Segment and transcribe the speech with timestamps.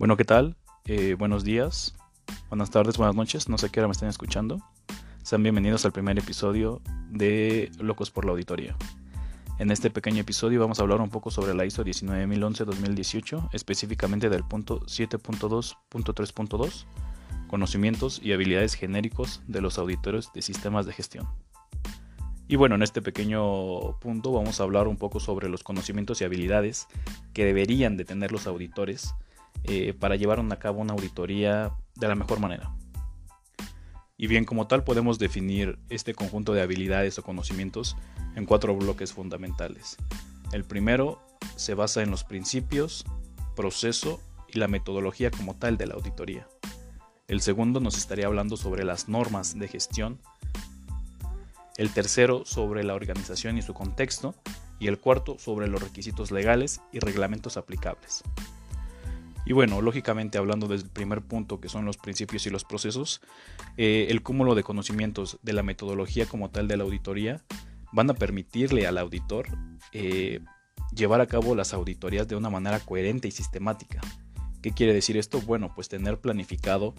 [0.00, 0.56] Bueno, ¿qué tal?
[0.86, 1.94] Eh, buenos días,
[2.48, 4.58] buenas tardes, buenas noches, no sé qué hora me están escuchando.
[5.22, 6.80] Sean bienvenidos al primer episodio
[7.10, 8.74] de Locos por la Auditoría.
[9.58, 14.42] En este pequeño episodio vamos a hablar un poco sobre la ISO 19011-2018, específicamente del
[14.42, 16.86] punto 7.2.3.2,
[17.46, 21.28] conocimientos y habilidades genéricos de los auditores de sistemas de gestión.
[22.48, 26.24] Y bueno, en este pequeño punto vamos a hablar un poco sobre los conocimientos y
[26.24, 26.88] habilidades
[27.34, 29.12] que deberían de tener los auditores
[29.64, 32.74] eh, para llevar a cabo una auditoría de la mejor manera.
[34.16, 37.96] Y bien, como tal podemos definir este conjunto de habilidades o conocimientos
[38.36, 39.96] en cuatro bloques fundamentales.
[40.52, 41.20] El primero
[41.56, 43.04] se basa en los principios,
[43.56, 46.46] proceso y la metodología como tal de la auditoría.
[47.28, 50.18] El segundo nos estaría hablando sobre las normas de gestión
[51.80, 54.34] el tercero sobre la organización y su contexto,
[54.78, 58.22] y el cuarto sobre los requisitos legales y reglamentos aplicables.
[59.46, 63.20] Y bueno, lógicamente hablando del primer punto que son los principios y los procesos,
[63.76, 67.42] eh, el cúmulo de conocimientos de la metodología como tal de la auditoría
[67.92, 69.46] van a permitirle al auditor
[69.92, 70.40] eh,
[70.94, 74.00] llevar a cabo las auditorías de una manera coherente y sistemática.
[74.62, 75.40] ¿Qué quiere decir esto?
[75.40, 76.94] Bueno, pues tener planificado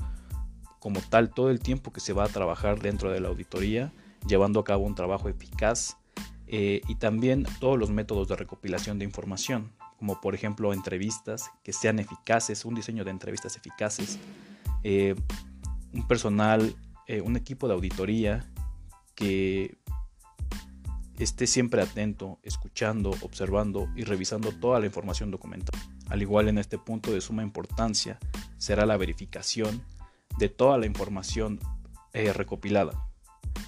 [0.80, 3.94] como tal todo el tiempo que se va a trabajar dentro de la auditoría,
[4.28, 6.00] llevando a cabo un trabajo eficaz
[6.53, 11.71] eh, y también todos los métodos de recopilación de información, como por ejemplo entrevistas que
[11.71, 14.19] sean eficaces, un diseño de entrevistas eficaces,
[14.83, 15.16] eh,
[15.94, 16.75] un personal,
[17.07, 18.52] eh, un equipo de auditoría
[19.16, 19.77] que
[21.17, 25.79] esté siempre atento, escuchando, observando y revisando toda la información documental.
[26.09, 28.19] Al igual en este punto de suma importancia
[28.57, 29.81] será la verificación
[30.38, 31.59] de toda la información
[32.13, 33.07] recopilada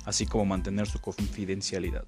[0.06, 2.06] así como mantener su confidencialidad.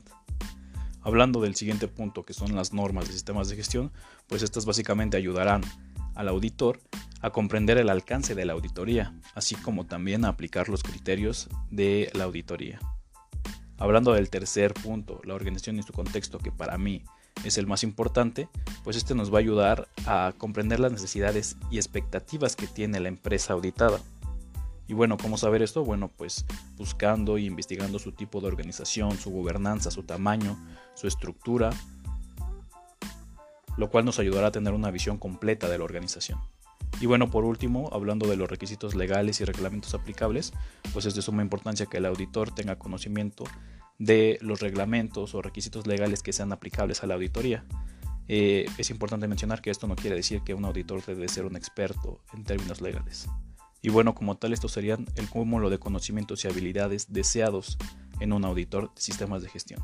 [1.06, 3.92] Hablando del siguiente punto, que son las normas de sistemas de gestión,
[4.26, 5.62] pues estas básicamente ayudarán
[6.16, 6.80] al auditor
[7.22, 12.10] a comprender el alcance de la auditoría, así como también a aplicar los criterios de
[12.16, 12.80] la auditoría.
[13.78, 17.04] Hablando del tercer punto, la organización y su contexto, que para mí
[17.44, 18.50] es el más importante,
[18.84, 23.10] pues este nos va a ayudar a comprender las necesidades y expectativas que tiene la
[23.10, 24.00] empresa auditada.
[24.88, 25.84] Y bueno, ¿cómo saber esto?
[25.84, 26.46] Bueno, pues
[26.78, 30.58] buscando y investigando su tipo de organización, su gobernanza, su tamaño,
[30.96, 31.70] su estructura,
[33.78, 36.40] lo cual nos ayudará a tener una visión completa de la organización.
[37.02, 40.54] Y bueno, por último, hablando de los requisitos legales y reglamentos aplicables,
[40.94, 43.44] pues es de suma importancia que el auditor tenga conocimiento
[44.00, 47.66] de los reglamentos o requisitos legales que sean aplicables a la auditoría.
[48.28, 51.56] Eh, es importante mencionar que esto no quiere decir que un auditor debe ser un
[51.56, 53.28] experto en términos legales.
[53.82, 57.78] Y bueno, como tal, estos serían el cúmulo de conocimientos y habilidades deseados
[58.20, 59.82] en un auditor de sistemas de gestión.